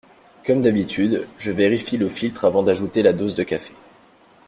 Comme 0.43 0.61
d’habitude, 0.61 1.27
je 1.37 1.51
vérifie 1.51 1.95
le 1.95 2.09
filtre 2.09 2.45
avant 2.45 2.63
d’ajouter 2.63 3.03
la 3.03 3.13
dose 3.13 3.35
de 3.35 3.43
café. 3.43 3.71